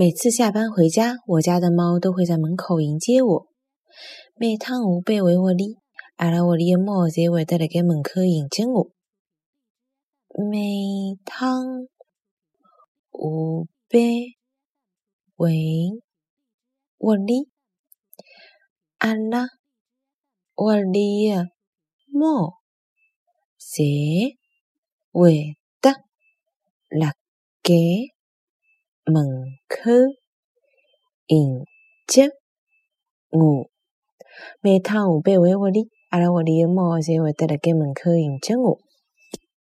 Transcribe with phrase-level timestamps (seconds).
[0.00, 3.48] 每次下班回家，我家的猫都会在门口迎接我。
[4.36, 5.76] 每趟我背回屋里，
[6.14, 8.92] 阿拉屋里的猫侪会得辣盖门口迎接我。
[10.52, 11.50] 每趟
[13.10, 14.36] 我背
[15.34, 15.56] 回
[16.98, 17.48] 屋里，
[18.98, 19.48] 阿拉
[20.58, 21.48] 屋里的
[22.06, 22.54] 猫
[23.58, 24.36] 侪
[25.10, 25.90] 会得
[26.88, 27.14] 辣
[27.64, 27.74] 盖。
[29.10, 29.24] 门
[29.80, 29.92] 口
[31.28, 31.64] 迎
[32.08, 32.30] 接
[33.30, 33.70] 我。
[34.60, 38.80] 每趟下班回屋里，阿拉屋里的猫侪会得辣盖门口迎接我。